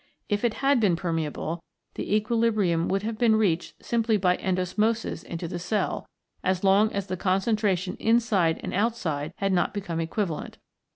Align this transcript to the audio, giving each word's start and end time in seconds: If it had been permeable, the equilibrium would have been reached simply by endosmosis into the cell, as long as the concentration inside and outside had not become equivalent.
If 0.29 0.43
it 0.43 0.55
had 0.65 0.79
been 0.79 0.95
permeable, 0.95 1.61
the 1.93 2.15
equilibrium 2.15 2.87
would 2.89 3.03
have 3.03 3.19
been 3.19 3.35
reached 3.35 3.85
simply 3.85 4.17
by 4.17 4.35
endosmosis 4.37 5.23
into 5.23 5.47
the 5.47 5.59
cell, 5.59 6.07
as 6.43 6.63
long 6.63 6.91
as 6.91 7.05
the 7.05 7.15
concentration 7.15 7.97
inside 7.99 8.59
and 8.63 8.73
outside 8.73 9.31
had 9.37 9.53
not 9.53 9.75
become 9.75 9.99
equivalent. 9.99 10.57